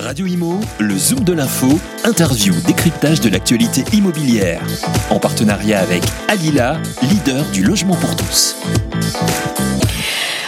Radio 0.00 0.24
Imo, 0.24 0.58
le 0.78 0.96
Zoom 0.96 1.24
de 1.24 1.34
l'info, 1.34 1.68
interview, 2.04 2.54
décryptage 2.66 3.20
de 3.20 3.28
l'actualité 3.28 3.84
immobilière. 3.92 4.62
En 5.10 5.18
partenariat 5.18 5.78
avec 5.78 6.02
Alila, 6.28 6.78
leader 7.02 7.44
du 7.52 7.62
logement 7.62 7.96
pour 7.96 8.16
tous. 8.16 8.56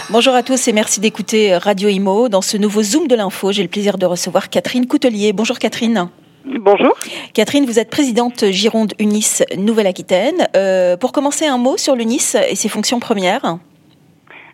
Bonjour 0.09 0.33
à 0.33 0.41
tous 0.41 0.67
et 0.67 0.73
merci 0.73 0.99
d'écouter 0.99 1.55
Radio 1.55 1.87
Imo. 1.87 2.29
Dans 2.29 2.41
ce 2.41 2.57
nouveau 2.57 2.81
Zoom 2.81 3.07
de 3.07 3.15
l'info, 3.15 3.51
j'ai 3.51 3.61
le 3.61 3.69
plaisir 3.69 3.99
de 3.99 4.07
recevoir 4.07 4.49
Catherine 4.49 4.87
Coutelier. 4.87 5.33
Bonjour 5.33 5.59
Catherine. 5.59 6.09
Bonjour. 6.45 6.93
Catherine, 7.33 7.65
vous 7.67 7.77
êtes 7.77 7.91
présidente 7.91 8.49
Gironde 8.49 8.93
Unis 8.97 9.43
Nouvelle-Aquitaine. 9.55 10.47
Euh, 10.55 10.97
pour 10.97 11.11
commencer, 11.11 11.45
un 11.45 11.59
mot 11.59 11.77
sur 11.77 11.95
l'Unis 11.95 12.33
et 12.49 12.55
ses 12.55 12.69
fonctions 12.69 12.99
premières 12.99 13.59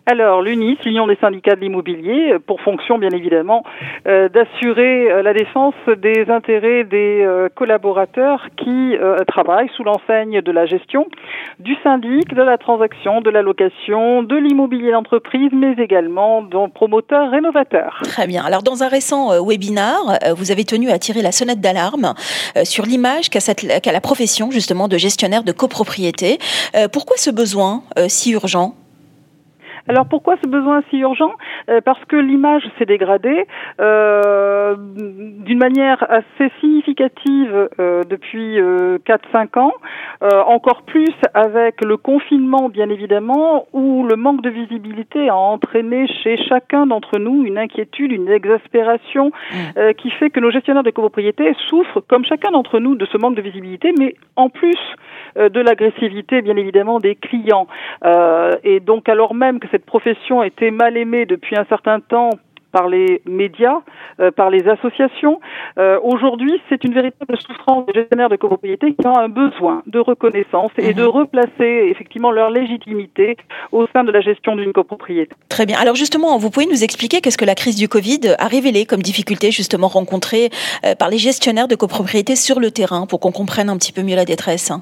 alors, 0.06 0.42
l'UNIS, 0.42 0.78
l'Union 0.84 1.06
des 1.06 1.16
syndicats 1.16 1.54
de 1.54 1.60
l'immobilier, 1.60 2.34
pour 2.46 2.60
fonction 2.60 2.98
bien 2.98 3.10
évidemment 3.10 3.62
euh, 4.06 4.28
d'assurer 4.28 5.10
euh, 5.10 5.22
la 5.22 5.32
défense 5.32 5.74
des 5.98 6.26
intérêts 6.28 6.84
des 6.84 7.22
euh, 7.22 7.48
collaborateurs 7.54 8.46
qui 8.56 8.96
travaillent 9.26 9.70
sous 9.76 9.84
l'enseigne 9.84 10.40
de 10.40 10.52
la 10.52 10.66
gestion 10.66 11.06
du 11.58 11.74
syndic, 11.82 12.34
de 12.34 12.42
la 12.42 12.58
transaction, 12.58 13.20
de 13.20 13.30
la 13.30 13.42
location, 13.42 14.22
de 14.22 14.36
l'immobilier 14.36 14.92
d'entreprise, 14.92 15.50
mais 15.52 15.74
également 15.78 16.42
de 16.42 16.70
promoteurs 16.70 17.30
rénovateurs. 17.30 18.00
Très 18.04 18.26
bien. 18.26 18.44
Alors, 18.44 18.62
dans 18.62 18.82
un 18.82 18.88
récent 18.88 19.30
webinar, 19.42 20.18
vous 20.36 20.50
avez 20.50 20.64
tenu 20.64 20.90
à 20.90 20.98
tirer 20.98 21.22
la 21.22 21.32
sonnette 21.32 21.60
d'alarme 21.60 22.14
sur 22.64 22.84
l'image 22.84 23.30
qu'a 23.30 23.40
la 23.92 24.00
profession 24.00 24.50
justement 24.50 24.88
de 24.88 24.98
gestionnaire 24.98 25.44
de 25.44 25.52
copropriété. 25.52 26.38
Pourquoi 26.92 27.16
ce 27.16 27.30
besoin 27.30 27.82
si 28.08 28.32
urgent? 28.32 28.74
Alors 29.88 30.06
pourquoi 30.06 30.36
ce 30.42 30.48
besoin 30.48 30.82
si 30.90 30.98
urgent? 30.98 31.32
Euh, 31.68 31.80
Parce 31.84 32.04
que 32.06 32.16
l'image 32.16 32.62
s'est 32.78 32.86
dégradée 32.86 33.46
euh, 33.80 34.76
d'une 34.78 35.58
manière 35.58 36.04
assez 36.10 36.50
significative 36.60 37.68
euh, 37.78 38.02
depuis 38.04 38.58
4-5 38.58 39.58
ans, 39.58 39.72
encore 40.22 40.82
plus 40.82 41.14
avec 41.34 41.82
le 41.82 41.96
confinement 41.96 42.68
bien 42.68 42.90
évidemment, 42.90 43.66
où 43.72 44.06
le 44.06 44.16
manque 44.16 44.42
de 44.42 44.50
visibilité 44.50 45.28
a 45.28 45.36
entraîné 45.36 46.06
chez 46.22 46.36
chacun 46.48 46.86
d'entre 46.86 47.18
nous 47.18 47.44
une 47.44 47.58
inquiétude, 47.58 48.12
une 48.12 48.28
exaspération 48.28 49.30
mmh. 49.52 49.94
qui 49.96 50.10
fait 50.10 50.30
que 50.30 50.40
nos 50.40 50.50
gestionnaires 50.50 50.82
de 50.82 50.90
copropriété 50.90 51.54
souffrent, 51.68 52.00
comme 52.06 52.24
chacun 52.24 52.50
d'entre 52.50 52.78
nous, 52.78 52.94
de 52.94 53.06
ce 53.06 53.16
manque 53.18 53.36
de 53.36 53.42
visibilité, 53.42 53.92
mais 53.98 54.14
en 54.36 54.48
plus 54.50 54.78
de 55.36 55.60
l'agressivité 55.60 56.42
bien 56.42 56.56
évidemment 56.56 56.98
des 56.98 57.14
clients. 57.14 57.66
et 58.64 58.80
donc 58.80 59.08
alors 59.08 59.34
même 59.34 59.60
que 59.60 59.69
cette 59.70 59.84
profession 59.84 60.42
était 60.42 60.70
mal 60.70 60.96
aimée 60.96 61.26
depuis 61.26 61.56
un 61.56 61.64
certain 61.64 62.00
temps 62.00 62.30
par 62.70 62.88
les 62.88 63.22
médias, 63.26 63.80
euh, 64.20 64.30
par 64.30 64.50
les 64.50 64.68
associations. 64.68 65.40
Euh, 65.78 65.98
aujourd'hui, 66.02 66.60
c'est 66.68 66.82
une 66.84 66.94
véritable 66.94 67.36
souffrance 67.38 67.86
des 67.86 68.00
gestionnaires 68.00 68.28
de 68.28 68.36
copropriété 68.36 68.94
qui 68.94 69.06
ont 69.06 69.16
un 69.16 69.28
besoin 69.28 69.82
de 69.86 69.98
reconnaissance 69.98 70.70
et 70.78 70.94
de 70.94 71.02
mhm. 71.02 71.08
replacer 71.08 71.88
effectivement 71.90 72.30
leur 72.30 72.50
légitimité 72.50 73.36
au 73.72 73.86
sein 73.92 74.04
de 74.04 74.12
la 74.12 74.20
gestion 74.20 74.56
d'une 74.56 74.72
copropriété. 74.72 75.34
Très 75.48 75.66
bien. 75.66 75.78
Alors 75.80 75.96
justement, 75.96 76.38
vous 76.38 76.50
pouvez 76.50 76.66
nous 76.66 76.84
expliquer 76.84 77.20
qu'est-ce 77.20 77.38
que 77.38 77.44
la 77.44 77.54
crise 77.54 77.76
du 77.76 77.88
Covid 77.88 78.34
a 78.38 78.46
révélé 78.46 78.86
comme 78.86 79.02
difficulté 79.02 79.50
justement 79.50 79.88
rencontrée 79.88 80.50
euh, 80.84 80.94
par 80.94 81.08
les 81.08 81.18
gestionnaires 81.18 81.68
de 81.68 81.74
copropriété 81.74 82.36
sur 82.36 82.60
le 82.60 82.70
terrain 82.70 83.06
pour 83.06 83.20
qu'on 83.20 83.32
comprenne 83.32 83.68
un 83.68 83.76
petit 83.76 83.92
peu 83.92 84.02
mieux 84.02 84.16
la 84.16 84.24
détresse? 84.24 84.72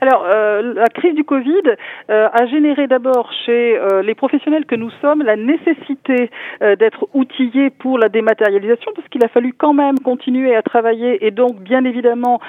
Alors, 0.00 0.24
euh, 0.26 0.74
la 0.74 0.88
crise 0.88 1.14
du 1.14 1.24
Covid 1.24 1.62
euh, 2.10 2.28
a 2.30 2.46
généré 2.46 2.86
d'abord 2.86 3.32
chez 3.46 3.78
euh, 3.78 4.02
les 4.02 4.14
professionnels 4.14 4.66
que 4.66 4.74
nous 4.74 4.90
sommes 5.00 5.22
la 5.22 5.36
nécessité 5.36 6.30
d'être 6.60 7.08
outillés 7.14 7.70
pour 7.70 7.98
la 7.98 8.08
dématérialisation, 8.08 8.92
parce 8.94 9.06
qu'il 9.08 9.24
a 9.24 9.28
fallu 9.28 9.52
quand 9.52 9.72
même 9.72 9.98
continuer 9.98 10.54
à 10.54 10.62
travailler 10.62 11.26
et 11.26 11.30
donc, 11.30 11.60
bien 11.60 11.84
évidemment, 11.84 12.40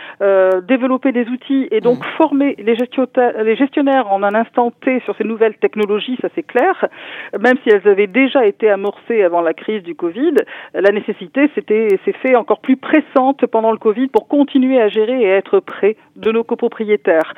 développer 0.67 1.12
des 1.12 1.28
outils 1.28 1.67
et 1.72 1.81
donc 1.81 2.00
mmh. 2.00 2.17
former 2.17 2.56
les, 2.58 2.76
les 3.44 3.56
gestionnaires 3.56 4.11
en 4.11 4.23
un 4.23 4.33
instant 4.33 4.72
T 4.82 5.02
sur 5.02 5.16
ces 5.17 5.23
nouvelles 5.23 5.55
technologies, 5.58 6.17
ça 6.22 6.30
c'est 6.36 6.43
clair, 6.43 6.88
même 7.39 7.58
si 7.64 7.70
elles 7.70 7.88
avaient 7.88 8.08
déjà 8.08 8.45
été 8.45 8.70
amorcées 8.70 9.23
avant 9.23 9.42
la 9.42 9.54
crise 9.54 9.83
du 9.83 9.95
Covid, 9.95 10.36
la 10.73 10.92
nécessité 10.92 11.49
s'est 11.55 12.14
fait 12.22 12.36
encore 12.36 12.60
plus 12.60 12.77
pressante 12.77 13.45
pendant 13.48 13.72
le 13.72 13.77
Covid 13.77 14.08
pour 14.08 14.27
continuer 14.27 14.82
à 14.82 14.88
gérer 14.88 15.22
et 15.22 15.32
à 15.32 15.36
être 15.36 15.60
près 15.60 15.98
de 16.16 16.32
nos 16.32 16.43
copropriétaires. 16.43 17.33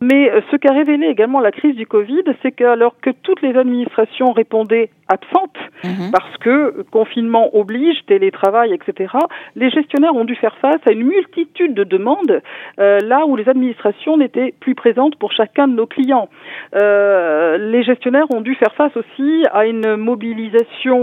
Mais 0.00 0.30
euh, 0.30 0.40
ce 0.50 0.56
qu'a 0.56 0.72
révélé 0.72 1.06
également 1.06 1.40
la 1.40 1.52
crise 1.52 1.74
du 1.74 1.86
Covid, 1.86 2.22
c'est 2.42 2.52
que 2.52 2.64
alors 2.64 2.94
que 3.00 3.10
toutes 3.10 3.42
les 3.42 3.56
administrations 3.56 4.32
répondaient 4.32 4.90
absentes, 5.10 5.58
mhm. 5.84 6.10
parce 6.12 6.36
que 6.38 6.82
confinement 6.90 7.54
oblige, 7.54 7.98
télétravail, 8.06 8.72
etc., 8.72 9.14
les 9.56 9.70
gestionnaires 9.70 10.14
ont 10.14 10.24
dû 10.24 10.36
faire 10.36 10.56
face 10.58 10.80
à 10.86 10.92
une 10.92 11.04
multitude 11.04 11.74
de 11.74 11.84
demandes 11.84 12.40
euh, 12.78 12.98
là 13.00 13.26
où 13.26 13.36
les 13.36 13.48
administrations 13.48 14.16
n'étaient 14.16 14.54
plus 14.60 14.74
présentes 14.74 15.16
pour 15.16 15.32
chacun 15.32 15.68
de 15.68 15.74
nos 15.74 15.86
clients. 15.86 16.28
Euh, 16.74 17.58
les 17.58 17.82
gestionnaires 17.82 18.30
ont 18.30 18.40
dû 18.40 18.54
faire 18.54 18.74
face 18.74 18.96
aussi 18.96 19.44
à 19.52 19.66
une 19.66 19.96
mobilisation 19.96 21.00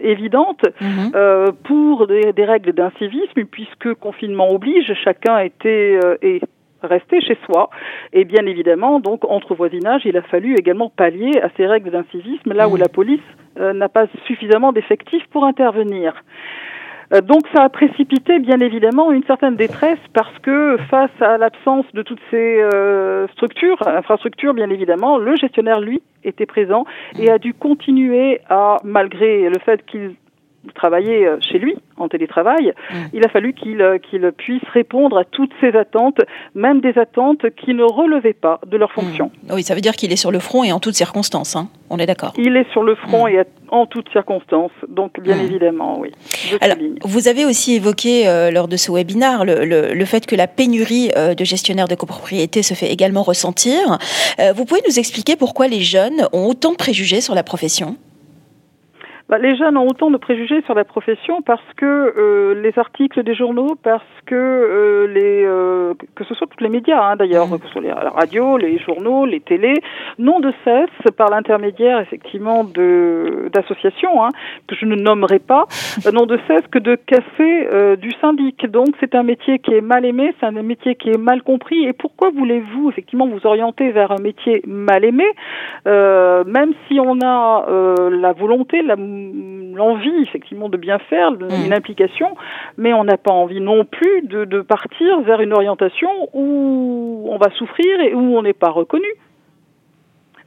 évidente 0.00 0.62
mhm. 0.80 1.52
pour 1.64 2.06
des, 2.06 2.32
des 2.32 2.44
règles 2.44 2.72
d'incivisme, 2.72 3.44
puisque 3.50 3.94
confinement 3.94 4.50
oblige, 4.50 4.92
chacun 5.04 5.38
était 5.38 5.98
et 6.22 6.40
rester 6.82 7.20
chez 7.20 7.36
soi. 7.46 7.70
Et 8.12 8.24
bien 8.24 8.46
évidemment, 8.46 9.00
donc, 9.00 9.24
entre 9.24 9.54
voisinage, 9.54 10.02
il 10.04 10.16
a 10.16 10.22
fallu 10.22 10.54
également 10.58 10.90
pallier 10.90 11.40
à 11.42 11.48
ces 11.56 11.66
règles 11.66 11.90
d'incivisme 11.90 12.52
là 12.52 12.68
où 12.68 12.76
mmh. 12.76 12.80
la 12.80 12.88
police 12.88 13.20
euh, 13.58 13.72
n'a 13.72 13.88
pas 13.88 14.06
suffisamment 14.26 14.72
d'effectifs 14.72 15.26
pour 15.30 15.44
intervenir. 15.44 16.14
Euh, 17.12 17.20
donc 17.20 17.42
ça 17.54 17.62
a 17.62 17.68
précipité 17.68 18.38
bien 18.38 18.60
évidemment 18.60 19.12
une 19.12 19.24
certaine 19.24 19.56
détresse 19.56 19.98
parce 20.12 20.36
que 20.40 20.76
face 20.90 21.10
à 21.20 21.38
l'absence 21.38 21.86
de 21.94 22.02
toutes 22.02 22.20
ces 22.30 22.60
euh, 22.60 23.26
structures, 23.28 23.76
infrastructures 23.86 24.54
bien 24.54 24.70
évidemment, 24.70 25.18
le 25.18 25.34
gestionnaire 25.36 25.80
lui 25.80 26.02
était 26.24 26.46
présent 26.46 26.84
et 27.18 27.30
a 27.30 27.38
dû 27.38 27.54
continuer 27.54 28.40
à, 28.48 28.76
malgré 28.84 29.48
le 29.48 29.58
fait 29.64 29.84
qu'il 29.86 30.14
travailler 30.74 31.26
euh, 31.26 31.38
chez 31.40 31.58
lui 31.58 31.76
en 31.96 32.08
télétravail, 32.08 32.72
mmh. 32.90 32.96
il 33.12 33.24
a 33.24 33.28
fallu 33.28 33.52
qu'il 33.52 33.80
euh, 33.82 33.98
qu'il 33.98 34.30
puisse 34.36 34.62
répondre 34.72 35.18
à 35.18 35.24
toutes 35.24 35.52
ces 35.60 35.76
attentes, 35.76 36.20
même 36.54 36.80
des 36.80 36.98
attentes 36.98 37.46
qui 37.56 37.74
ne 37.74 37.82
relevaient 37.82 38.34
pas 38.34 38.60
de 38.66 38.76
leur 38.76 38.92
fonction. 38.92 39.26
Mmh. 39.26 39.54
Oui, 39.54 39.62
ça 39.62 39.74
veut 39.74 39.80
dire 39.80 39.94
qu'il 39.94 40.12
est 40.12 40.16
sur 40.16 40.30
le 40.30 40.38
front 40.38 40.64
et 40.64 40.72
en 40.72 40.80
toutes 40.80 40.94
circonstances, 40.94 41.56
hein. 41.56 41.68
on 41.90 41.98
est 41.98 42.06
d'accord. 42.06 42.32
Il 42.36 42.56
est 42.56 42.70
sur 42.72 42.82
le 42.82 42.94
front 42.94 43.26
mmh. 43.26 43.30
et 43.30 43.44
en 43.70 43.86
toutes 43.86 44.10
circonstances, 44.10 44.72
donc 44.88 45.20
bien 45.20 45.38
évidemment, 45.38 45.98
oui. 45.98 46.10
Alors, 46.60 46.76
vous 47.04 47.28
avez 47.28 47.44
aussi 47.44 47.74
évoqué 47.74 48.26
euh, 48.26 48.50
lors 48.50 48.68
de 48.68 48.76
ce 48.76 48.90
webinaire 48.90 49.44
le, 49.44 49.64
le, 49.64 50.04
fait 50.04 50.26
que 50.26 50.34
la 50.34 50.46
pénurie 50.46 51.10
de 51.10 51.44
gestionnaires 51.44 51.88
de 51.88 51.94
copropriété 51.94 52.62
se 52.62 52.72
fait 52.72 52.90
également 52.90 53.22
ressentir. 53.22 53.98
vous 54.54 54.64
pouvez 54.64 54.80
nous 54.88 54.98
expliquer 54.98 55.36
pourquoi 55.36 55.68
les 55.68 55.80
jeunes 55.80 56.26
ont 56.32 56.46
autant 56.48 56.72
de 56.72 56.76
préjugés 56.76 57.20
sur 57.20 57.34
la 57.34 57.42
profession? 57.42 57.96
Bah, 59.28 59.36
les 59.36 59.56
jeunes 59.56 59.76
ont 59.76 59.86
autant 59.86 60.10
de 60.10 60.16
préjugés 60.16 60.62
sur 60.62 60.74
la 60.74 60.84
profession 60.84 61.42
parce 61.42 61.62
que 61.76 61.84
euh, 61.84 62.54
les 62.62 62.78
articles 62.78 63.22
des 63.22 63.34
journaux, 63.34 63.76
parce 63.82 64.02
que 64.24 64.34
euh, 64.34 65.06
les 65.06 65.44
euh, 65.44 65.92
que 66.14 66.24
ce 66.24 66.34
soit 66.34 66.46
tous 66.46 66.64
les 66.64 66.70
médias 66.70 67.02
hein, 67.02 67.16
d'ailleurs, 67.16 67.46
mmh. 67.46 67.58
que 67.58 67.66
ce 67.66 67.72
soit 67.72 67.82
les 67.82 67.92
radios, 67.92 68.56
les 68.56 68.78
journaux, 68.78 69.26
les 69.26 69.40
télés, 69.40 69.74
n'ont 70.18 70.40
de 70.40 70.52
cesse, 70.64 71.12
par 71.16 71.28
l'intermédiaire 71.28 72.00
effectivement 72.00 72.64
de 72.64 73.50
d'associations 73.52 74.24
hein, 74.24 74.30
que 74.66 74.74
je 74.74 74.86
ne 74.86 74.94
nommerai 74.94 75.40
pas, 75.40 75.66
n'ont 76.12 76.26
de 76.26 76.38
cesse 76.48 76.66
que 76.70 76.78
de 76.78 76.94
casser 76.94 77.96
du 77.98 78.10
syndic. 78.22 78.64
Donc 78.70 78.88
c'est 78.98 79.14
un 79.14 79.22
métier 79.22 79.58
qui 79.58 79.74
est 79.74 79.82
mal 79.82 80.06
aimé, 80.06 80.34
c'est 80.40 80.46
un 80.46 80.52
métier 80.52 80.94
qui 80.94 81.10
est 81.10 81.18
mal 81.18 81.42
compris. 81.42 81.84
Et 81.84 81.92
pourquoi 81.92 82.30
voulez-vous 82.30 82.90
effectivement 82.90 83.26
vous 83.26 83.46
orienter 83.46 83.90
vers 83.90 84.10
un 84.10 84.22
métier 84.22 84.62
mal 84.66 85.04
aimé, 85.04 85.26
même 85.84 86.72
si 86.86 86.98
on 86.98 87.20
a 87.20 87.66
la 88.10 88.32
volonté, 88.32 88.82
la 88.82 88.96
l'envie 89.74 90.22
effectivement 90.22 90.68
de 90.68 90.76
bien 90.76 90.98
faire, 90.98 91.30
une 91.30 91.70
mm. 91.70 91.72
implication, 91.72 92.34
mais 92.76 92.92
on 92.92 93.04
n'a 93.04 93.16
pas 93.16 93.32
envie 93.32 93.60
non 93.60 93.84
plus 93.84 94.22
de, 94.22 94.44
de 94.44 94.60
partir 94.60 95.20
vers 95.22 95.40
une 95.40 95.52
orientation 95.52 96.10
où 96.32 97.28
on 97.30 97.38
va 97.38 97.50
souffrir 97.50 98.00
et 98.00 98.14
où 98.14 98.36
on 98.36 98.42
n'est 98.42 98.52
pas 98.52 98.70
reconnu. 98.70 99.08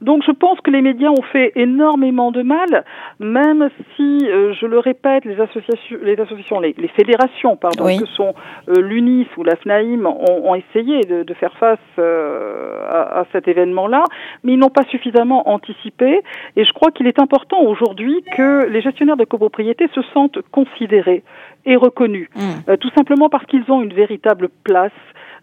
Donc 0.02 0.24
je 0.26 0.32
pense 0.32 0.60
que 0.60 0.70
les 0.70 0.82
médias 0.82 1.10
ont 1.10 1.22
fait 1.22 1.52
énormément 1.54 2.32
de 2.32 2.42
mal, 2.42 2.84
même 3.20 3.70
si, 3.96 4.18
euh, 4.24 4.52
je 4.60 4.66
le 4.66 4.78
répète, 4.78 5.24
les 5.24 5.40
associations, 5.40 5.98
les, 6.02 6.18
associations, 6.18 6.60
les, 6.60 6.74
fédérations, 6.96 7.56
pardon, 7.56 7.84
que 7.96 8.06
sont 8.06 8.34
euh, 8.68 8.80
l'UNIS 8.80 9.28
ou 9.36 9.44
la 9.44 9.56
FNAIM, 9.56 10.06
ont, 10.06 10.54
essayé 10.54 11.00
de, 11.02 11.22
de, 11.22 11.34
faire 11.34 11.56
face 11.56 11.78
euh, 11.98 12.84
à, 12.88 13.20
à, 13.20 13.24
cet 13.32 13.46
événement-là, 13.46 14.04
mais 14.42 14.52
ils 14.52 14.58
n'ont 14.58 14.70
pas 14.70 14.84
suffisamment 14.84 15.48
anticipé. 15.48 16.20
Et 16.56 16.64
je 16.64 16.72
crois 16.72 16.90
qu'il 16.90 17.06
est 17.06 17.20
important 17.20 17.60
aujourd'hui 17.62 18.24
que 18.36 18.66
les 18.66 18.82
gestionnaires 18.82 19.16
de 19.16 19.24
copropriété 19.24 19.88
se 19.94 20.02
sentent 20.12 20.40
considérés 20.50 21.22
et 21.64 21.76
reconnus, 21.76 22.28
mmh. 22.34 22.76
tout 22.78 22.90
simplement 22.96 23.28
parce 23.28 23.46
qu'ils 23.46 23.70
ont 23.70 23.82
une 23.82 23.94
véritable 23.94 24.48
place 24.64 24.90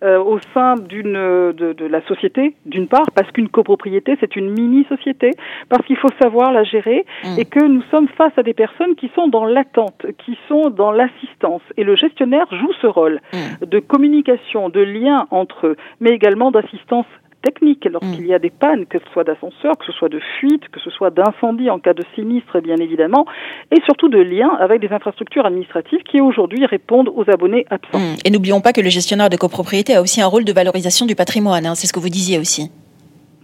euh, 0.03 0.17
au 0.17 0.39
sein 0.53 0.75
d'une 0.75 1.13
de, 1.13 1.73
de, 1.73 1.85
la 1.85 2.01
société, 2.07 2.55
d'une 2.65 2.87
part, 2.87 3.05
parce 3.15 3.29
qu'une 3.31 3.49
copropriété, 3.49 4.15
c'est 4.19 4.35
une 4.35 4.49
mini-société, 4.51 5.31
parce 5.67 5.85
qu'il 5.85 5.97
faut 5.97 6.11
savoir 6.21 6.51
la 6.51 6.63
gérer 6.63 7.05
mmh. 7.23 7.39
et 7.39 7.45
que 7.45 7.63
nous 7.65 7.83
sommes 7.91 8.07
face 8.17 8.31
à 8.37 8.43
des 8.43 8.53
personnes 8.53 8.95
qui 8.95 9.11
sont 9.15 9.27
dans 9.27 9.45
l'attente, 9.45 10.05
qui 10.25 10.37
sont 10.47 10.69
dans 10.69 10.91
l'assistance. 10.91 11.61
Et 11.77 11.83
le 11.83 11.95
gestionnaire 11.95 12.47
joue 12.51 12.71
ce 12.81 12.87
rôle 12.87 13.19
mmh. 13.33 13.65
de 13.65 13.79
communication, 13.79 14.69
de 14.69 14.81
lien 14.81 15.27
entre 15.31 15.67
eux, 15.67 15.77
mais 15.99 16.11
également 16.11 16.51
d'assistance 16.51 17.05
technique 17.43 17.85
lorsqu'il 17.85 18.25
y 18.25 18.33
a 18.33 18.39
des 18.39 18.49
pannes, 18.49 18.85
que 18.85 18.99
ce 18.99 19.05
soit 19.13 19.23
d'ascenseur, 19.23 19.77
que 19.77 19.85
ce 19.85 19.91
soit 19.91 20.09
de 20.09 20.19
fuite, 20.39 20.67
que 20.69 20.79
ce 20.79 20.89
soit 20.89 21.09
d'incendie 21.09 21.69
en 21.69 21.79
cas 21.79 21.93
de 21.93 22.03
sinistre, 22.15 22.59
bien 22.59 22.77
évidemment, 22.77 23.25
et 23.71 23.81
surtout 23.85 24.09
de 24.09 24.19
liens 24.19 24.55
avec 24.59 24.81
des 24.81 24.91
infrastructures 24.91 25.45
administratives 25.45 26.03
qui 26.03 26.21
aujourd'hui 26.21 26.65
répondent 26.65 27.09
aux 27.15 27.29
abonnés 27.29 27.65
absents. 27.69 27.99
Mmh. 27.99 28.15
Et 28.25 28.29
n'oublions 28.29 28.61
pas 28.61 28.73
que 28.73 28.81
le 28.81 28.89
gestionnaire 28.89 29.29
de 29.29 29.37
copropriété 29.37 29.95
a 29.95 30.01
aussi 30.01 30.21
un 30.21 30.27
rôle 30.27 30.45
de 30.45 30.53
valorisation 30.53 31.05
du 31.05 31.15
patrimoine, 31.15 31.65
hein, 31.65 31.75
c'est 31.75 31.87
ce 31.87 31.93
que 31.93 31.99
vous 31.99 32.09
disiez 32.09 32.39
aussi 32.39 32.71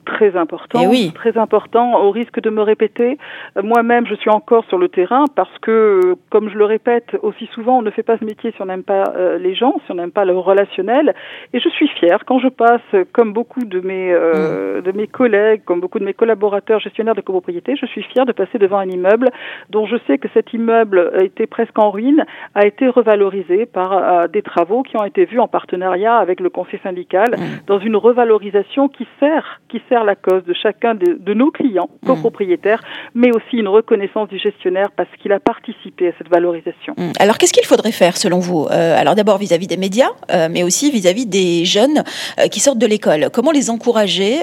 très 0.05 0.37
important, 0.37 0.79
eh 0.83 0.87
oui. 0.87 1.11
très 1.13 1.37
important, 1.37 2.01
au 2.01 2.11
risque 2.11 2.39
de 2.39 2.49
me 2.49 2.61
répéter. 2.61 3.17
Euh, 3.57 3.63
moi-même, 3.63 4.05
je 4.07 4.15
suis 4.15 4.29
encore 4.29 4.63
sur 4.65 4.77
le 4.77 4.87
terrain 4.87 5.25
parce 5.35 5.57
que, 5.61 6.15
comme 6.29 6.49
je 6.49 6.57
le 6.57 6.65
répète 6.65 7.17
aussi 7.21 7.47
souvent, 7.47 7.79
on 7.79 7.81
ne 7.81 7.91
fait 7.91 8.03
pas 8.03 8.17
ce 8.17 8.23
métier 8.23 8.51
si 8.51 8.61
on 8.61 8.67
n'aime 8.67 8.83
pas 8.83 9.03
euh, 9.15 9.37
les 9.37 9.55
gens, 9.55 9.75
si 9.85 9.91
on 9.91 9.95
n'aime 9.95 10.11
pas 10.11 10.25
le 10.25 10.37
relationnel. 10.37 11.13
Et 11.53 11.59
je 11.59 11.69
suis 11.69 11.87
fière 11.87 12.23
quand 12.25 12.39
je 12.39 12.47
passe, 12.47 12.81
comme 13.11 13.33
beaucoup 13.33 13.65
de 13.65 13.79
mes 13.81 14.13
euh, 14.13 14.79
mm. 14.79 14.81
de 14.83 14.91
mes 14.91 15.07
collègues, 15.07 15.63
comme 15.65 15.81
beaucoup 15.81 15.99
de 15.99 16.05
mes 16.05 16.13
collaborateurs 16.13 16.79
gestionnaires 16.79 17.15
de 17.15 17.21
copropriété, 17.21 17.75
je 17.75 17.85
suis 17.87 18.03
fière 18.03 18.25
de 18.25 18.31
passer 18.31 18.57
devant 18.57 18.77
un 18.77 18.87
immeuble 18.87 19.29
dont 19.69 19.85
je 19.85 19.97
sais 20.07 20.17
que 20.17 20.27
cet 20.33 20.53
immeuble 20.53 21.11
était 21.21 21.47
presque 21.47 21.77
en 21.79 21.89
ruine, 21.89 22.25
a 22.53 22.65
été 22.65 22.87
revalorisé 22.87 23.65
par 23.65 24.29
des 24.29 24.41
travaux 24.41 24.83
qui 24.83 24.97
ont 24.97 25.03
été 25.03 25.25
vus 25.25 25.39
en 25.39 25.47
partenariat 25.47 26.17
avec 26.17 26.39
le 26.39 26.49
conseil 26.49 26.79
syndical 26.83 27.31
mm. 27.31 27.65
dans 27.67 27.79
une 27.79 27.95
revalorisation 27.95 28.87
qui 28.87 29.07
sert 29.19 29.61
qui 29.69 29.81
sert 29.89 29.94
la 30.03 30.15
cause 30.15 30.43
de 30.45 30.53
chacun 30.53 30.95
de, 30.95 31.33
nos 31.33 31.51
clients 31.51 31.89
mmh. 32.01 32.07
copropriétaires, 32.07 32.81
mais 33.13 33.29
aussi 33.35 33.57
une 33.57 33.67
reconnaissance 33.67 34.29
du 34.29 34.39
gestionnaire 34.39 34.89
parce 34.95 35.09
qu'il 35.21 35.31
a 35.31 35.39
participé 35.39 36.09
à 36.09 36.11
cette 36.17 36.29
valorisation. 36.29 36.93
Mmh. 36.97 37.11
Alors 37.19 37.37
qu'est-ce 37.37 37.53
qu'il 37.53 37.65
faudrait 37.65 37.91
faire 37.91 38.17
selon 38.17 38.39
vous? 38.39 38.67
Euh, 38.71 38.97
Alors 38.97 39.15
d'abord 39.15 39.37
vis-à-vis 39.37 39.67
des 39.67 39.77
médias, 39.77 40.09
euh, 40.31 40.47
mais 40.49 40.63
aussi 40.63 40.91
vis-à-vis 40.91 41.25
des 41.25 41.65
jeunes 41.65 42.03
euh, 42.39 42.47
qui 42.47 42.59
sortent 42.59 42.79
de 42.79 42.87
l'école. 42.87 43.29
Comment 43.31 43.51
les 43.51 43.69
encourager 43.69 44.35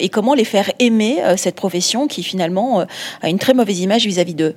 et 0.00 0.08
comment 0.08 0.34
les 0.34 0.44
faire 0.44 0.70
aimer 0.78 1.16
cette 1.36 1.56
profession 1.56 2.06
qui 2.06 2.22
finalement 2.22 2.84
a 3.22 3.28
une 3.28 3.38
très 3.38 3.54
mauvaise 3.54 3.80
image 3.80 4.06
vis-à-vis 4.06 4.34
d'eux? 4.34 4.54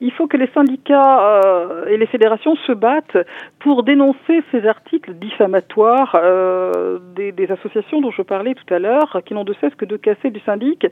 Il 0.00 0.12
faut 0.12 0.26
que 0.26 0.36
les 0.36 0.48
syndicats 0.54 1.42
euh, 1.44 1.86
et 1.86 1.96
les 1.96 2.06
fédérations 2.06 2.56
se 2.66 2.72
battent 2.72 3.18
pour 3.58 3.82
dénoncer 3.82 4.42
ces 4.52 4.66
articles 4.66 5.14
diffamatoires 5.14 6.16
euh, 6.22 6.98
des, 7.16 7.32
des, 7.32 7.50
associations 7.50 8.00
dont 8.00 8.10
je 8.10 8.22
parlais 8.22 8.54
tout 8.54 8.72
à 8.72 8.78
l'heure, 8.78 9.20
qui 9.24 9.34
n'ont 9.34 9.44
de 9.44 9.54
cesse 9.60 9.74
que 9.74 9.84
de 9.84 9.96
casser 9.96 10.30
du 10.30 10.40
syndic 10.40 10.86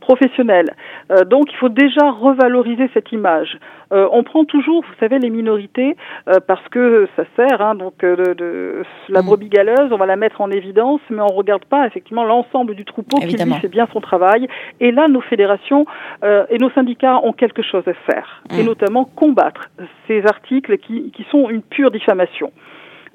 professionnel. 0.00 0.66
Euh, 1.10 1.24
donc 1.24 1.52
il 1.52 1.56
faut 1.56 1.68
déjà 1.68 2.10
revaloriser 2.10 2.90
cette 2.92 3.12
image. 3.12 3.58
Euh, 3.92 4.08
on 4.12 4.22
prend 4.22 4.44
toujours, 4.44 4.82
vous 4.82 4.94
savez, 5.00 5.18
les 5.18 5.30
minorités 5.30 5.96
euh, 6.28 6.38
parce 6.46 6.66
que 6.68 7.08
ça 7.16 7.24
sert. 7.36 7.60
Hein, 7.60 7.74
donc 7.74 7.94
de, 8.00 8.34
de, 8.34 8.82
la 9.08 9.22
mm. 9.22 9.26
brebis 9.26 9.48
galeuse, 9.48 9.90
on 9.90 9.96
va 9.96 10.06
la 10.06 10.16
mettre 10.16 10.40
en 10.40 10.50
évidence, 10.50 11.00
mais 11.10 11.22
on 11.22 11.34
regarde 11.34 11.64
pas 11.64 11.86
effectivement 11.86 12.24
l'ensemble 12.24 12.74
du 12.74 12.84
troupeau 12.84 13.18
qui 13.18 13.36
lui 13.36 13.54
fait 13.54 13.68
bien 13.68 13.88
son 13.92 14.00
travail. 14.00 14.48
Et 14.80 14.92
là, 14.92 15.08
nos 15.08 15.20
fédérations 15.20 15.86
et 16.22 16.58
nos 16.58 16.70
syndicats 16.70 17.20
ont 17.24 17.32
quelque 17.32 17.62
chose 17.62 17.82
à 17.86 17.94
faire 17.94 18.42
et 18.52 18.62
mm. 18.62 18.66
notamment 18.66 19.04
combattre 19.04 19.70
ces 20.06 20.24
articles 20.26 20.78
qui, 20.78 21.10
qui 21.10 21.26
sont 21.30 21.48
une 21.48 21.62
pure 21.62 21.90
diffamation. 21.90 22.52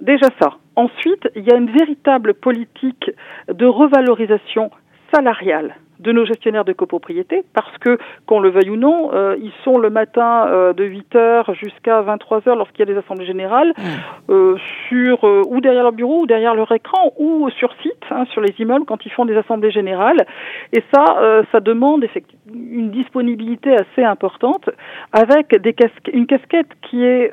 Déjà 0.01 0.27
ça. 0.41 0.57
Ensuite, 0.75 1.29
il 1.35 1.43
y 1.43 1.51
a 1.51 1.57
une 1.57 1.71
véritable 1.71 2.33
politique 2.33 3.11
de 3.47 3.65
revalorisation 3.65 4.71
salariale 5.13 5.75
de 5.99 6.11
nos 6.11 6.25
gestionnaires 6.25 6.65
de 6.65 6.73
copropriété 6.73 7.43
parce 7.53 7.77
que, 7.79 7.97
qu'on 8.25 8.39
le 8.39 8.49
veuille 8.49 8.69
ou 8.69 8.75
non, 8.75 9.11
euh, 9.13 9.35
ils 9.41 9.53
sont 9.63 9.77
le 9.77 9.89
matin 9.89 10.47
euh, 10.47 10.73
de 10.73 10.83
8h 10.83 11.53
jusqu'à 11.55 12.01
23h 12.01 12.57
lorsqu'il 12.57 12.79
y 12.79 12.89
a 12.89 12.93
des 12.93 12.97
assemblées 12.97 13.25
générales 13.25 13.73
mmh. 13.77 14.31
euh, 14.31 14.57
sur 14.87 15.23
ou 15.23 15.61
derrière 15.61 15.83
leur 15.83 15.93
bureau 15.93 16.21
ou 16.21 16.25
derrière 16.25 16.55
leur 16.55 16.71
écran 16.71 17.13
ou 17.17 17.49
sur 17.51 17.73
site, 17.81 18.03
hein, 18.11 18.25
sur 18.31 18.41
les 18.41 18.53
immeubles 18.59 18.85
quand 18.85 19.05
ils 19.05 19.11
font 19.11 19.25
des 19.25 19.35
assemblées 19.35 19.71
générales. 19.71 20.25
Et 20.73 20.83
ça, 20.93 21.05
ça 21.51 21.59
demande 21.59 22.03
effectivement 22.03 22.41
une 22.53 22.91
disponibilité 22.91 23.73
assez 23.73 24.03
importante 24.03 24.69
avec 25.11 25.59
des 25.61 25.73
casque 25.73 26.09
une 26.13 26.27
casquette 26.27 26.69
qui 26.81 27.03
est 27.03 27.31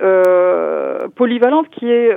polyvalente, 1.15 1.69
qui 1.71 1.91
est 1.91 2.17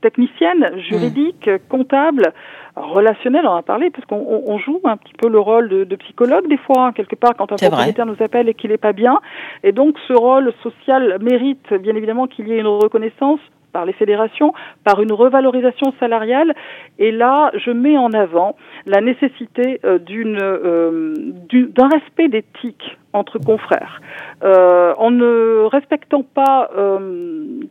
technicienne, 0.00 0.72
juridique, 0.78 1.50
comptable 1.68 2.32
relationnel, 2.76 3.46
on 3.46 3.50
en 3.50 3.56
a 3.56 3.62
parlé, 3.62 3.90
parce 3.90 4.04
qu'on 4.06 4.58
joue 4.58 4.80
un 4.84 4.96
petit 4.96 5.14
peu 5.14 5.28
le 5.28 5.38
rôle 5.38 5.68
de, 5.68 5.96
psychologue 5.96 6.46
des 6.48 6.58
fois, 6.58 6.86
hein, 6.86 6.92
quelque 6.92 7.16
part, 7.16 7.34
quand 7.36 7.50
un 7.52 7.56
propriétaire 7.56 8.06
nous 8.06 8.20
appelle 8.20 8.48
et 8.48 8.54
qu'il 8.54 8.70
n'est 8.70 8.76
pas 8.76 8.92
bien. 8.92 9.18
Et 9.62 9.72
donc 9.72 9.96
ce 10.06 10.12
rôle 10.12 10.52
social 10.62 11.18
mérite 11.20 11.72
bien 11.74 11.96
évidemment 11.96 12.26
qu'il 12.26 12.48
y 12.48 12.52
ait 12.52 12.58
une 12.58 12.66
reconnaissance 12.66 13.40
par 13.72 13.84
les 13.84 13.92
fédérations, 13.92 14.54
par 14.84 15.02
une 15.02 15.12
revalorisation 15.12 15.92
salariale. 16.00 16.54
Et 16.98 17.12
là, 17.12 17.50
je 17.54 17.70
mets 17.70 17.98
en 17.98 18.10
avant 18.12 18.56
la 18.86 19.02
nécessité 19.02 19.80
euh, 19.84 19.98
d'une 19.98 20.38
euh, 20.40 21.12
d'un 21.52 21.88
respect 21.88 22.28
d'éthique 22.28 22.96
entre 23.12 23.38
confrères. 23.38 24.00
Euh, 24.42 24.94
en 24.96 25.10
ne 25.10 25.66
respectant 25.66 26.22
pas, 26.22 26.70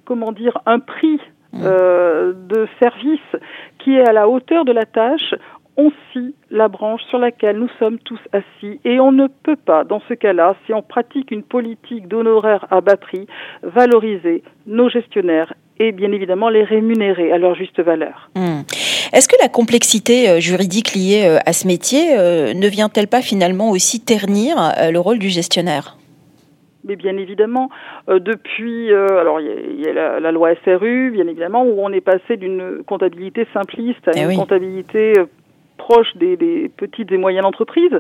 comment 0.05 0.31
dire, 0.31 0.59
un 0.65 0.79
prix 0.79 1.19
euh, 1.63 2.33
de 2.33 2.67
service 2.79 3.19
qui 3.79 3.95
est 3.95 4.07
à 4.07 4.13
la 4.13 4.27
hauteur 4.27 4.65
de 4.65 4.71
la 4.71 4.85
tâche, 4.85 5.35
on 5.77 5.89
scie 5.89 6.33
la 6.49 6.67
branche 6.67 7.01
sur 7.09 7.19
laquelle 7.19 7.57
nous 7.57 7.69
sommes 7.79 7.99
tous 7.99 8.19
assis 8.31 8.79
et 8.85 8.99
on 8.99 9.11
ne 9.11 9.27
peut 9.27 9.57
pas, 9.57 9.83
dans 9.83 10.01
ce 10.07 10.13
cas-là, 10.13 10.55
si 10.65 10.73
on 10.73 10.81
pratique 10.81 11.31
une 11.31 11.43
politique 11.43 12.07
d'honoraires 12.07 12.65
à 12.71 12.81
batterie, 12.81 13.27
valoriser 13.61 14.43
nos 14.65 14.89
gestionnaires 14.89 15.53
et 15.77 15.91
bien 15.91 16.11
évidemment 16.13 16.47
les 16.47 16.63
rémunérer 16.63 17.33
à 17.33 17.37
leur 17.37 17.55
juste 17.55 17.81
valeur. 17.81 18.29
Hmm. 18.35 18.61
Est-ce 19.11 19.27
que 19.27 19.35
la 19.41 19.49
complexité 19.49 20.29
euh, 20.29 20.39
juridique 20.39 20.93
liée 20.93 21.23
euh, 21.25 21.39
à 21.45 21.51
ce 21.51 21.67
métier 21.67 22.15
ne 22.15 22.67
vient-elle 22.67 23.07
pas 23.07 23.21
finalement 23.21 23.69
aussi 23.71 23.99
ternir 23.99 24.55
le 24.89 24.99
rôle 24.99 25.19
du 25.19 25.29
gestionnaire? 25.29 25.97
Mais 26.85 26.95
bien 26.95 27.17
évidemment, 27.17 27.69
euh, 28.09 28.19
depuis, 28.19 28.91
euh, 28.91 29.19
alors 29.19 29.39
il 29.41 29.81
y 29.81 29.87
a, 29.87 30.19
la, 30.19 30.31
loi 30.31 30.53
SRU, 30.63 31.11
bien 31.11 31.27
évidemment, 31.27 31.63
où 31.63 31.75
on 31.79 31.91
est 31.91 32.01
passé 32.01 32.37
d'une 32.37 32.83
comptabilité 32.85 33.47
simpliste 33.53 34.07
à 34.07 34.11
eh 34.15 34.21
une 34.21 34.37
comptabilité 34.37 35.13
euh, 35.17 35.25
proche 35.85 36.17
des, 36.17 36.35
des, 36.35 36.71
petites 36.75 37.11
et 37.11 37.17
moyennes 37.17 37.45
entreprises. 37.45 37.97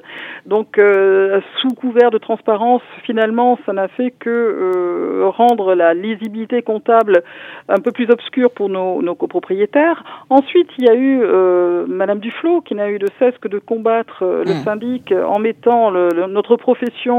Donc, 0.47 0.79
euh, 0.79 1.39
sous 1.59 1.73
couvert 1.75 2.09
de 2.09 2.17
transparence, 2.17 2.81
finalement, 3.03 3.59
ça 3.65 3.73
n'a 3.73 3.87
fait 3.89 4.11
que 4.23 4.29
euh, 4.29 5.29
rendre 5.29 5.75
la 5.75 5.93
lisibilité 5.93 6.63
comptable 6.63 7.21
un 7.69 7.79
peu 7.85 7.91
plus 7.91 8.09
obscure 8.09 8.49
pour 8.49 8.69
nos, 8.69 9.03
nos 9.03 9.13
copropriétaires. 9.13 10.03
Ensuite, 10.31 10.69
il 10.79 10.85
y 10.85 10.89
a 10.89 10.95
eu 10.95 11.21
euh, 11.21 11.85
Madame 11.87 12.19
Duflot 12.19 12.61
qui 12.61 12.73
n'a 12.73 12.89
eu 12.89 12.97
de 12.97 13.07
cesse 13.19 13.37
que 13.39 13.47
de 13.47 13.59
combattre 13.59 14.23
euh, 14.23 14.43
le 14.43 14.53
mmh. 14.53 14.63
syndic 14.63 15.11
en 15.11 15.37
mettant 15.37 15.91
le, 15.91 16.09
notre 16.27 16.55
profession 16.55 17.15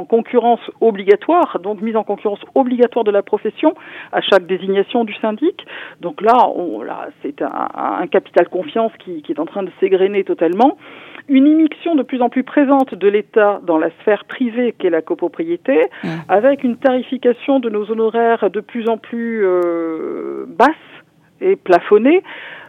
en 0.00 0.04
concurrence 0.04 0.60
obligatoire, 0.80 1.58
donc 1.60 1.80
mise 1.80 1.96
en 1.96 2.04
concurrence 2.04 2.42
obligatoire 2.54 3.04
de 3.04 3.10
la 3.10 3.22
profession 3.22 3.74
à 4.12 4.20
chaque 4.20 4.46
désignation 4.46 5.04
du 5.04 5.14
syndic. 5.14 5.66
Donc 6.00 6.20
là, 6.20 6.36
on, 6.54 6.82
là 6.82 7.08
c'est 7.22 7.42
un, 7.42 7.68
un 7.74 8.06
capital 8.06 8.48
confiance 8.48 8.92
qui, 9.00 9.22
qui 9.22 9.32
est 9.32 9.40
en 9.40 9.46
train 9.46 9.64
de 9.64 9.70
s'égrener 9.80 10.03
totalement, 10.24 10.76
une 11.28 11.46
immixtion 11.46 11.94
de 11.94 12.02
plus 12.02 12.20
en 12.20 12.28
plus 12.28 12.42
présente 12.42 12.94
de 12.94 13.08
l'État 13.08 13.60
dans 13.66 13.78
la 13.78 13.90
sphère 14.00 14.24
privée 14.24 14.74
qu'est 14.78 14.90
la 14.90 15.02
copropriété, 15.02 15.80
mmh. 16.02 16.08
avec 16.28 16.64
une 16.64 16.76
tarification 16.76 17.60
de 17.60 17.70
nos 17.70 17.90
honoraires 17.90 18.50
de 18.50 18.60
plus 18.60 18.88
en 18.88 18.98
plus 18.98 19.42
euh, 19.44 20.44
basse 20.46 20.70
et 21.40 21.56
plafonnée, 21.56 22.22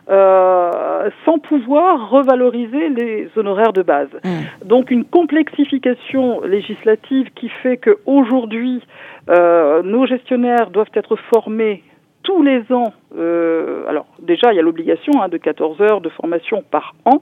euh, 0.09 1.09
sans 1.25 1.39
pouvoir 1.39 2.09
revaloriser 2.09 2.89
les 2.89 3.29
honoraires 3.35 3.73
de 3.73 3.81
base. 3.81 4.09
Mmh. 4.23 4.67
Donc 4.67 4.91
une 4.91 5.03
complexification 5.03 6.41
législative 6.41 7.29
qui 7.35 7.49
fait 7.49 7.77
qu'aujourd'hui, 7.77 8.81
euh, 9.29 9.81
nos 9.83 10.05
gestionnaires 10.05 10.69
doivent 10.69 10.91
être 10.93 11.15
formés 11.33 11.83
tous 12.25 12.43
les 12.43 12.61
ans, 12.71 12.91
euh, 13.17 13.85
alors 13.87 14.07
déjà 14.19 14.51
il 14.51 14.55
y 14.55 14.59
a 14.59 14.63
l'obligation 14.63 15.21
hein, 15.21 15.29
de 15.29 15.37
14 15.37 15.79
heures 15.81 16.01
de 16.01 16.09
formation 16.09 16.63
par 16.69 16.95
an, 17.05 17.21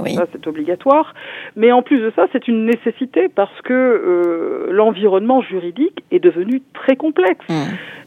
oui. 0.00 0.14
Ça, 0.14 0.26
c'est 0.32 0.46
obligatoire. 0.48 1.14
Mais 1.56 1.70
en 1.70 1.82
plus 1.82 2.00
de 2.00 2.12
ça, 2.16 2.26
c'est 2.32 2.48
une 2.48 2.66
nécessité 2.66 3.28
parce 3.28 3.60
que 3.62 3.72
euh, 3.72 4.72
l'environnement 4.72 5.40
juridique 5.40 6.02
est 6.10 6.18
devenu 6.18 6.62
très 6.72 6.96
complexe. 6.96 7.46
Mmh. 7.48 7.62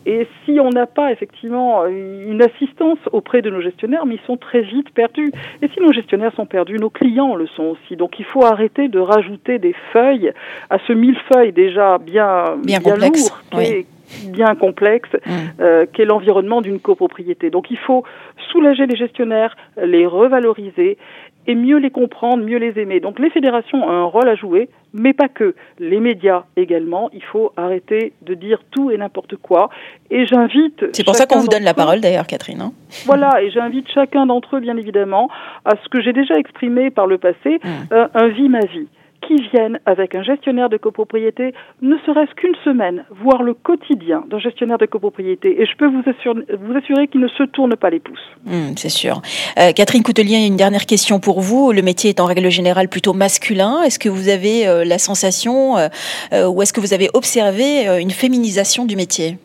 Et 0.05 0.27
si 0.43 0.59
on 0.59 0.69
n'a 0.69 0.85
pas 0.85 1.11
effectivement 1.11 1.85
une 1.85 2.41
assistance 2.41 2.99
auprès 3.11 3.41
de 3.41 3.49
nos 3.49 3.61
gestionnaires, 3.61 4.05
mais 4.05 4.15
ils 4.15 4.25
sont 4.25 4.37
très 4.37 4.61
vite 4.61 4.89
perdus. 4.93 5.31
Et 5.61 5.67
si 5.69 5.79
nos 5.81 5.91
gestionnaires 5.91 6.33
sont 6.35 6.45
perdus, 6.45 6.75
nos 6.75 6.89
clients 6.89 7.35
le 7.35 7.47
sont 7.47 7.75
aussi. 7.75 7.95
Donc 7.95 8.19
il 8.19 8.25
faut 8.25 8.45
arrêter 8.45 8.87
de 8.87 8.99
rajouter 8.99 9.59
des 9.59 9.75
feuilles 9.91 10.31
à 10.69 10.77
ce 10.87 10.93
millefeuille 10.93 11.51
déjà 11.51 11.97
bien, 11.97 12.57
bien, 12.63 12.79
bien 12.79 12.95
lourd, 12.95 13.41
oui 13.53 13.85
bien 14.29 14.55
complexe 14.55 15.09
mmh. 15.13 15.31
euh, 15.59 15.85
qu'est 15.91 16.05
l'environnement 16.05 16.61
d'une 16.61 16.79
copropriété. 16.79 17.49
Donc 17.49 17.71
il 17.71 17.77
faut 17.77 18.03
soulager 18.51 18.85
les 18.85 18.95
gestionnaires, 18.95 19.55
les 19.81 20.05
revaloriser 20.05 20.97
et 21.47 21.55
mieux 21.55 21.77
les 21.77 21.89
comprendre, 21.89 22.43
mieux 22.43 22.57
les 22.57 22.77
aimer. 22.79 22.99
Donc 22.99 23.19
les 23.19 23.29
fédérations 23.29 23.83
ont 23.83 23.89
un 23.89 24.03
rôle 24.03 24.27
à 24.27 24.35
jouer, 24.35 24.69
mais 24.93 25.13
pas 25.13 25.29
que. 25.29 25.55
Les 25.79 25.99
médias 25.99 26.43
également. 26.57 27.09
Il 27.13 27.23
faut 27.23 27.53
arrêter 27.55 28.13
de 28.21 28.33
dire 28.33 28.59
tout 28.71 28.91
et 28.91 28.97
n'importe 28.97 29.37
quoi. 29.37 29.69
Et 30.11 30.25
j'invite. 30.25 30.85
C'est 30.93 31.05
pour 31.05 31.15
ça 31.15 31.25
qu'on 31.25 31.39
vous 31.39 31.47
donne 31.47 31.63
la 31.63 31.73
parole 31.73 32.01
d'ailleurs, 32.01 32.27
Catherine. 32.27 32.61
Hein. 32.61 32.73
voilà, 33.05 33.41
et 33.41 33.49
j'invite 33.49 33.89
chacun 33.89 34.25
d'entre 34.25 34.57
eux, 34.57 34.59
bien 34.59 34.75
évidemment, 34.77 35.29
à 35.63 35.75
ce 35.81 35.89
que 35.89 36.01
j'ai 36.01 36.13
déjà 36.13 36.35
exprimé 36.35 36.91
par 36.91 37.07
le 37.07 37.17
passé, 37.17 37.59
mmh. 37.63 37.69
euh, 37.93 38.07
un 38.13 38.27
vie 38.27 38.49
ma 38.49 38.65
vie 38.65 38.87
qui 39.21 39.35
viennent 39.51 39.79
avec 39.85 40.15
un 40.15 40.23
gestionnaire 40.23 40.69
de 40.69 40.77
copropriété, 40.77 41.53
ne 41.81 41.97
serait-ce 42.05 42.33
qu'une 42.35 42.55
semaine, 42.63 43.05
voir 43.09 43.43
le 43.43 43.53
quotidien 43.53 44.23
d'un 44.29 44.39
gestionnaire 44.39 44.77
de 44.77 44.85
copropriété. 44.85 45.61
Et 45.61 45.65
je 45.65 45.75
peux 45.75 45.87
vous 45.87 46.03
assurer, 46.05 46.41
vous 46.59 46.75
assurer 46.75 47.07
qu'il 47.07 47.21
ne 47.21 47.27
se 47.27 47.43
tourne 47.43 47.75
pas 47.75 47.89
les 47.89 47.99
pouces. 47.99 48.19
Hmm, 48.45 48.75
c'est 48.75 48.89
sûr. 48.89 49.21
Euh, 49.59 49.71
Catherine 49.73 50.03
Coutelier, 50.03 50.45
une 50.45 50.55
dernière 50.55 50.85
question 50.85 51.19
pour 51.19 51.41
vous. 51.41 51.71
Le 51.71 51.81
métier 51.81 52.09
est 52.09 52.19
en 52.19 52.25
règle 52.25 52.49
générale 52.49 52.89
plutôt 52.89 53.13
masculin. 53.13 53.81
Est-ce 53.83 53.99
que 53.99 54.09
vous 54.09 54.29
avez 54.29 54.67
euh, 54.67 54.85
la 54.85 54.97
sensation 54.97 55.77
euh, 55.77 56.47
ou 56.47 56.61
est-ce 56.61 56.73
que 56.73 56.79
vous 56.79 56.93
avez 56.93 57.09
observé 57.13 57.87
une 57.99 58.11
féminisation 58.11 58.85
du 58.85 58.95
métier? 58.95 59.37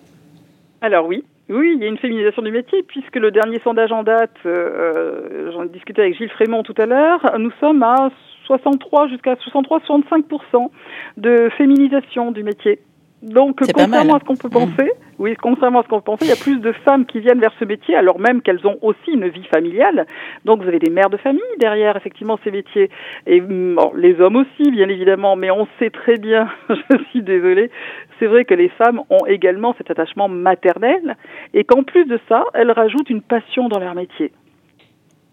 Alors 0.81 1.07
oui, 1.07 1.25
oui, 1.49 1.73
il 1.76 1.83
y 1.83 1.85
a 1.85 1.88
une 1.88 1.99
féminisation 1.99 2.43
du 2.43 2.50
métier, 2.50 2.83
puisque 2.83 3.17
le 3.17 3.31
dernier 3.31 3.61
sondage 3.62 3.93
en 3.93 4.02
date, 4.02 4.37
j'en 4.45 5.64
ai 5.64 5.69
discuté 5.69 6.02
avec 6.02 6.17
Gilles 6.17 6.31
Frémont 6.31 6.62
tout 6.62 6.75
à 6.79 6.87
l'heure, 6.87 7.21
nous 7.38 7.52
sommes 7.61 7.83
à 7.83 8.11
63 8.59 9.09
jusqu'à 9.09 9.35
63-65% 9.35 10.68
de 11.16 11.49
féminisation 11.56 12.32
du 12.32 12.42
métier. 12.42 12.80
Donc, 13.23 13.61
contrairement 13.61 14.16
à 14.16 14.18
ce 14.18 14.25
qu'on 14.25 14.35
peut 14.35 14.49
mmh. 14.49 14.50
penser, 14.50 14.92
oui, 15.21 15.37
contrairement 15.40 15.80
à 15.80 15.82
ce 15.85 15.88
qu'on 15.88 16.00
peut 16.00 16.04
penser, 16.04 16.25
il 16.25 16.28
y 16.28 16.32
a 16.32 16.42
plus 16.42 16.59
de 16.59 16.73
femmes 16.85 17.06
qui 17.06 17.21
viennent 17.21 17.38
vers 17.38 17.52
ce 17.61 17.64
métier, 17.64 17.94
alors 17.94 18.18
même 18.18 18.42
qu'elles 18.42 18.66
ont 18.66 18.78
aussi 18.82 19.12
une 19.12 19.28
vie 19.28 19.44
familiale. 19.44 20.06
Donc, 20.44 20.61
vous 20.61 20.66
avez 20.66 20.80
des 20.80 20.90
mères 20.90 21.09
de 21.09 21.16
famille 21.16 21.40
derrière, 21.61 21.97
effectivement, 21.97 22.37
ces 22.42 22.50
métiers. 22.50 22.90
Et 23.28 23.40
bon, 23.40 23.92
les 23.94 24.21
hommes 24.21 24.37
aussi, 24.37 24.71
bien 24.73 24.88
évidemment, 24.88 25.37
mais 25.37 25.52
on 25.52 25.68
sait 25.78 25.90
très 25.90 26.18
bien, 26.18 26.49
je 26.68 26.99
suis 27.11 27.23
désolée, 27.23 27.71
c'est 28.18 28.26
vrai 28.26 28.44
que 28.44 28.54
les 28.54 28.71
femmes 28.71 29.02
ont 29.09 29.25
également 29.26 29.73
cet 29.78 29.92
attachement 29.92 30.28
maternel, 30.28 31.16
et 31.54 31.62
qu'en 31.62 31.85
plus 31.85 32.06
de 32.06 32.18
ça, 32.28 32.44
elles 32.54 32.73
rajoutent 32.73 33.11
une 33.11 33.23
passion 33.23 33.68
dans 33.68 33.78
leur 33.78 33.94
métier. 33.94 34.32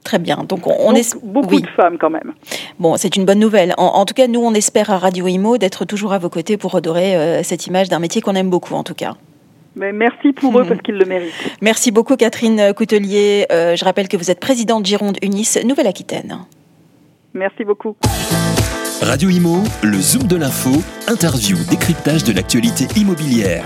Très 0.03 0.17
bien. 0.17 0.45
Donc 0.47 0.65
on, 0.65 0.95
est 0.95 1.17
beaucoup 1.23 1.59
de 1.59 1.67
femmes 1.67 1.97
quand 1.97 2.09
même. 2.09 2.33
Bon, 2.79 2.95
c'est 2.97 3.15
une 3.15 3.25
bonne 3.25 3.39
nouvelle. 3.39 3.73
En, 3.77 4.05
tout 4.05 4.13
cas, 4.13 4.27
nous 4.27 4.39
on 4.39 4.53
espère 4.53 4.89
à 4.89 4.97
Radio 4.97 5.27
Imo 5.27 5.57
d'être 5.57 5.85
toujours 5.85 6.13
à 6.13 6.17
vos 6.17 6.29
côtés 6.29 6.57
pour 6.57 6.71
redorer 6.71 7.15
euh, 7.15 7.43
cette 7.43 7.67
image 7.67 7.89
d'un 7.89 7.99
métier 7.99 8.21
qu'on 8.21 8.35
aime 8.35 8.49
beaucoup 8.49 8.75
en 8.75 8.83
tout 8.83 8.95
cas. 8.95 9.15
Mais 9.75 9.91
merci 9.91 10.33
pour 10.33 10.57
eux 10.57 10.63
hmm. 10.63 10.67
parce 10.67 10.81
qu'ils 10.81 10.97
le 10.97 11.05
méritent. 11.05 11.33
Merci 11.61 11.91
beaucoup 11.91 12.15
Catherine 12.15 12.73
Coutelier. 12.73 13.45
Euh, 13.51 13.75
je 13.75 13.85
rappelle 13.85 14.07
que 14.07 14.17
vous 14.17 14.31
êtes 14.31 14.39
présidente 14.39 14.85
Gironde 14.85 15.17
Unis 15.21 15.57
Nouvelle-Aquitaine. 15.65 16.39
Merci 17.33 17.63
beaucoup. 17.63 17.95
Radio 19.01 19.29
Imo, 19.29 19.63
le 19.81 19.97
Zoom 19.97 20.23
de 20.23 20.35
l'info, 20.35 20.71
interview, 21.07 21.57
décryptage 21.69 22.23
de 22.25 22.33
l'actualité 22.33 22.85
immobilière. 22.99 23.63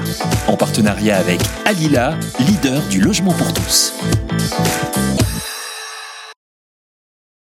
En 0.48 0.56
partenariat 0.56 1.18
avec 1.18 1.40
Alila, 1.66 2.16
leader 2.40 2.82
du 2.90 3.02
logement 3.02 3.34
pour 3.34 3.52
tous. 3.54 3.94